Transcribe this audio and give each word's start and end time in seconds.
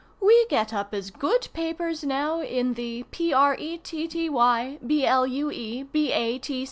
We 0.19 0.47
get 0.47 0.73
up 0.73 0.95
as 0.95 1.11
good 1.11 1.49
papers 1.53 2.03
now 2.03 2.41
in 2.41 2.73
the 2.73 3.03
P. 3.11 3.31
R. 3.33 3.55
E. 3.59 3.77
T. 3.77 4.07
T. 4.07 4.29
Y. 4.31 4.79
B. 4.83 5.05
L. 5.05 5.27
U. 5.27 5.51
E. 5.51 5.83
B. 5.83 6.11
A. 6.11 6.41